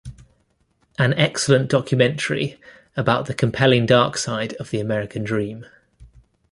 [0.97, 2.59] An excellent documentary
[2.97, 5.67] about the compelling dark side of the American dream.